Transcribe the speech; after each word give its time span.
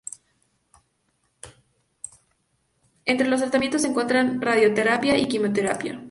Entre 3.05 3.27
los 3.27 3.39
tratamientos 3.39 3.83
se 3.83 3.89
encuentran 3.89 4.41
radioterapia 4.41 5.15
y 5.15 5.27
quimioterapia. 5.27 5.99